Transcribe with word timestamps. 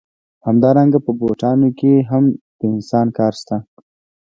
همدارنګه 0.47 0.99
په 1.05 1.11
بوټانو 1.19 1.69
کې 1.79 1.93
هم 2.09 2.23
د 2.59 2.61
انسان 2.73 3.07
کار 3.17 3.33
شته 3.41 3.57